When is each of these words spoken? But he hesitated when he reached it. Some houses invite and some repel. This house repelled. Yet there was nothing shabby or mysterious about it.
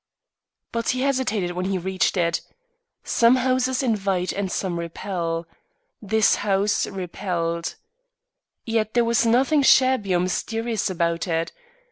But 0.71 0.89
he 0.97 1.01
hesitated 1.01 1.51
when 1.51 1.65
he 1.67 1.77
reached 1.77 2.17
it. 2.17 2.41
Some 3.03 3.35
houses 3.35 3.83
invite 3.83 4.31
and 4.33 4.51
some 4.51 4.79
repel. 4.79 5.45
This 6.01 6.37
house 6.37 6.87
repelled. 6.87 7.75
Yet 8.65 8.95
there 8.95 9.05
was 9.05 9.27
nothing 9.27 9.61
shabby 9.61 10.15
or 10.15 10.19
mysterious 10.19 10.89
about 10.89 11.27
it. 11.27 11.51